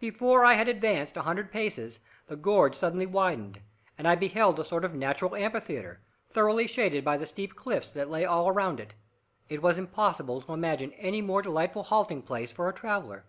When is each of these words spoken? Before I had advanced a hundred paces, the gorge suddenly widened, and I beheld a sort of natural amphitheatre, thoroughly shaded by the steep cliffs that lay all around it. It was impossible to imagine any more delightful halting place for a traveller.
Before 0.00 0.42
I 0.42 0.54
had 0.54 0.68
advanced 0.68 1.18
a 1.18 1.22
hundred 1.24 1.52
paces, 1.52 2.00
the 2.28 2.36
gorge 2.36 2.74
suddenly 2.74 3.04
widened, 3.04 3.60
and 3.98 4.08
I 4.08 4.14
beheld 4.14 4.58
a 4.58 4.64
sort 4.64 4.86
of 4.86 4.94
natural 4.94 5.36
amphitheatre, 5.36 6.00
thoroughly 6.30 6.66
shaded 6.66 7.04
by 7.04 7.18
the 7.18 7.26
steep 7.26 7.54
cliffs 7.56 7.90
that 7.90 8.08
lay 8.08 8.24
all 8.24 8.48
around 8.48 8.80
it. 8.80 8.94
It 9.50 9.60
was 9.60 9.76
impossible 9.76 10.40
to 10.40 10.54
imagine 10.54 10.92
any 10.92 11.20
more 11.20 11.42
delightful 11.42 11.82
halting 11.82 12.22
place 12.22 12.54
for 12.54 12.70
a 12.70 12.72
traveller. 12.72 13.26